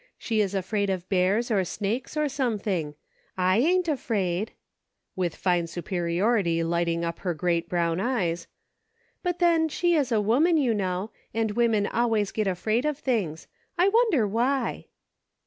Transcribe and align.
She 0.17 0.41
is 0.41 0.55
afraid 0.55 0.89
of 0.89 1.07
bears, 1.09 1.51
or 1.51 1.63
snakes, 1.63 2.17
or 2.17 2.27
something; 2.27 2.95
I 3.37 3.59
ain't 3.59 3.87
afraid"— 3.87 4.51
with 5.15 5.35
fine 5.35 5.67
superiority 5.67 6.63
lighting 6.63 7.05
up 7.05 7.19
her 7.19 7.35
great 7.35 7.69
brown 7.69 7.99
eyes 7.99 8.47
—"but 9.21 9.37
then 9.37 9.69
she 9.69 9.93
is 9.93 10.11
a 10.11 10.19
woman, 10.19 10.57
you 10.57 10.73
know; 10.73 11.11
and 11.35 11.51
women 11.51 11.85
always 11.85 12.31
get 12.31 12.47
afraid 12.47 12.83
of 12.83 12.97
things; 12.97 13.45
I 13.77 13.89
wonder 13.89 14.27
why.! 14.27 14.87